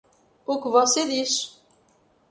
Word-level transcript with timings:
O 0.47 0.59
que 0.59 0.67
você 0.67 1.05
diz 1.07 1.61